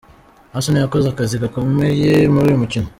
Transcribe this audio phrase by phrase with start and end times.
[0.57, 2.87] Arsenal yakoze akazi gakomeye muri uyu mukino.